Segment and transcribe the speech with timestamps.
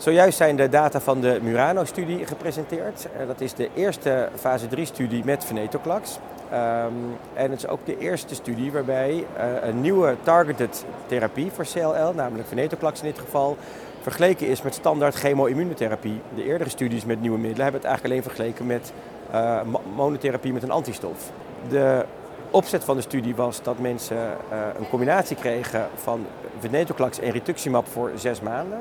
[0.00, 3.08] Zojuist zijn de data van de Murano-studie gepresenteerd.
[3.18, 6.18] Eh, dat is de eerste fase 3-studie met venetoclax.
[6.52, 9.24] Um, en het is ook de eerste studie waarbij uh,
[9.62, 13.56] een nieuwe targeted therapie voor CLL, namelijk venetoclax in dit geval,
[14.02, 16.20] vergeleken is met standaard chemo-immunotherapie.
[16.34, 18.92] De eerdere studies met nieuwe middelen hebben het eigenlijk alleen vergeleken met
[19.32, 19.60] uh,
[19.94, 21.30] monotherapie met een antistof.
[21.68, 22.04] De
[22.50, 24.18] opzet van de studie was dat mensen
[24.78, 26.26] een combinatie kregen van
[26.58, 28.80] venetoclax en rituximab voor zes maanden.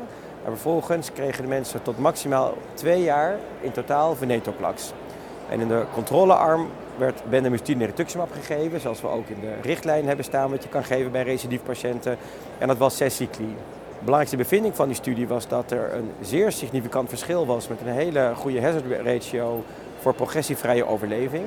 [0.49, 4.94] En vervolgens kregen de mensen tot maximaal twee jaar in totaal venetoclax.
[5.49, 6.67] En in de controlearm
[6.98, 10.70] werd bendamustine en rituximab gegeven, zoals we ook in de richtlijn hebben staan wat je
[10.70, 12.17] kan geven bij recidiefpatiënten.
[12.57, 13.48] En dat was zes cycli.
[13.48, 17.81] De belangrijkste bevinding van die studie was dat er een zeer significant verschil was met
[17.81, 19.63] een hele goede hazard ratio
[19.99, 21.45] voor progressievrije overleving.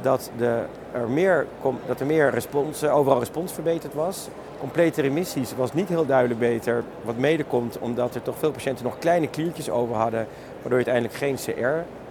[0.00, 0.62] Dat, de,
[0.92, 1.46] er meer,
[1.86, 4.28] dat er meer respons, overal respons verbeterd was.
[4.60, 8.84] Complete remissies was niet heel duidelijk beter, wat mede komt omdat er toch veel patiënten
[8.84, 10.26] nog kleine kliertjes over hadden,
[10.62, 11.60] waardoor je uiteindelijk geen CR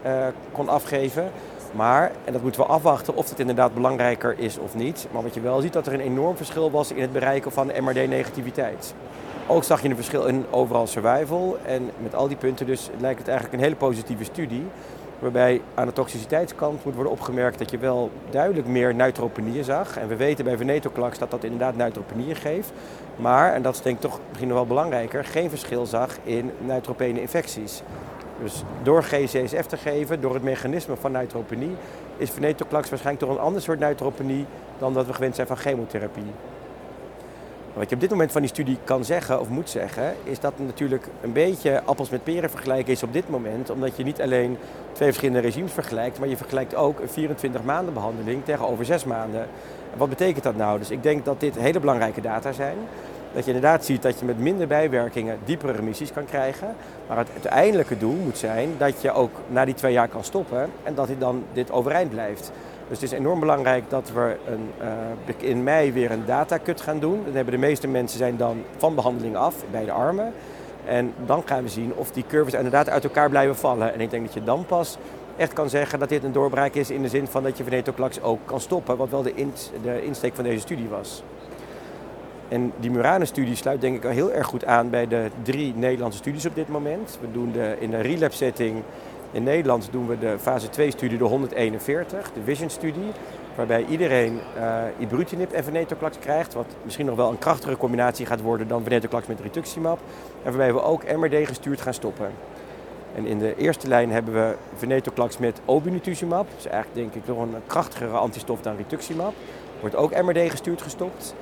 [0.08, 1.32] uh, kon afgeven.
[1.72, 5.08] Maar, en dat moeten we afwachten of het inderdaad belangrijker is of niet.
[5.12, 7.72] Maar wat je wel ziet, dat er een enorm verschil was in het bereiken van
[7.82, 8.94] MRD-negativiteit.
[9.48, 11.58] Ook zag je een verschil in overal survival.
[11.66, 14.66] En met al die punten dus lijkt het eigenlijk een hele positieve studie.
[15.20, 19.98] Waarbij aan de toxiciteitskant moet worden opgemerkt dat je wel duidelijk meer neutropenieën zag.
[19.98, 22.72] En we weten bij venetoclax dat dat inderdaad neutropenieën geeft.
[23.16, 26.52] Maar, en dat is denk ik toch misschien nog wel belangrijker, geen verschil zag in
[26.60, 27.82] neutropene infecties.
[28.42, 31.76] Dus door GCSF te geven, door het mechanisme van neutropenie,
[32.18, 34.46] is venetoclax waarschijnlijk toch een ander soort neutropenie
[34.80, 36.32] dan dat we gewend zijn van chemotherapie.
[37.78, 40.54] Wat je op dit moment van die studie kan zeggen of moet zeggen, is dat
[40.58, 43.70] natuurlijk een beetje appels met peren vergelijken is op dit moment.
[43.70, 44.58] Omdat je niet alleen
[44.92, 49.42] twee verschillende regimes vergelijkt, maar je vergelijkt ook een 24 maanden behandeling tegenover 6 maanden.
[49.92, 50.80] En wat betekent dat nou?
[50.80, 52.78] Dus ik denk dat dit hele belangrijke data zijn.
[53.34, 56.76] Dat je inderdaad ziet dat je met minder bijwerkingen diepere remissies kan krijgen.
[57.08, 60.70] Maar het uiteindelijke doel moet zijn dat je ook na die twee jaar kan stoppen
[60.84, 62.52] en dat dan dit overeind blijft.
[62.88, 64.72] Dus het is enorm belangrijk dat we een,
[65.38, 67.22] uh, in mei weer een datacut gaan doen.
[67.26, 70.34] Dan hebben de meeste mensen zijn dan van behandeling af bij de armen.
[70.86, 73.94] En dan gaan we zien of die curves inderdaad uit elkaar blijven vallen.
[73.94, 74.98] En ik denk dat je dan pas
[75.38, 78.22] echt kan zeggen dat dit een doorbraak is in de zin van dat je venetoclax
[78.22, 78.98] ook kan stoppen.
[78.98, 79.34] Wat wel de,
[79.84, 81.24] de insteek van deze studie was.
[82.48, 86.20] En die Murane-studie sluit denk ik al heel erg goed aan bij de drie Nederlandse
[86.20, 87.18] studies op dit moment.
[87.22, 88.84] We doen de, in de relapse setting
[89.32, 93.12] in Nederland doen we de fase 2-studie de 141, de Vision-studie.
[93.56, 96.54] Waarbij iedereen uh, ibrutinib en venetoclax krijgt.
[96.54, 100.00] Wat misschien nog wel een krachtigere combinatie gaat worden dan venetoclax met rituximab.
[100.44, 102.32] En waarbij we ook MRD gestuurd gaan stoppen.
[103.16, 106.48] En in de eerste lijn hebben we venetoclax met obinutuzumab.
[106.50, 109.34] Dat is eigenlijk denk ik nog een krachtigere antistof dan rituximab.
[109.80, 111.36] Wordt ook MRD gestuurd gestopt.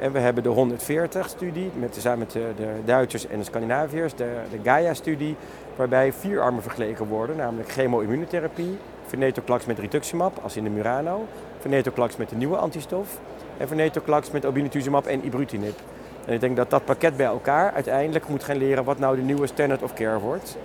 [0.00, 4.36] En we hebben de 140-studie met, samen met de, de, Duitsers en de Scandinaviërs, de,
[4.50, 5.36] de Gaia-studie,
[5.76, 11.26] waarbij vier armen vergeleken worden, namelijk chemo-immunotherapie, venetoclax met rituximab, als in de Murano,
[11.58, 13.18] venetoclax met de nieuwe antistof
[13.56, 15.78] en venetoclax met obinutuzumab en ibrutinib.
[16.24, 19.22] En ik denk dat dat pakket bij elkaar uiteindelijk moet gaan leren wat nou de
[19.22, 20.56] nieuwe standard of care wordt.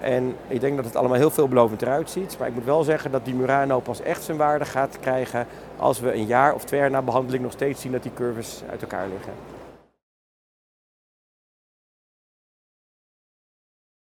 [0.00, 2.36] En ik denk dat het allemaal heel veelbelovend eruit ziet.
[2.38, 5.46] Maar ik moet wel zeggen dat die Murano pas echt zijn waarde gaat krijgen
[5.76, 8.62] als we een jaar of twee jaar na behandeling nog steeds zien dat die curves
[8.70, 9.32] uit elkaar liggen.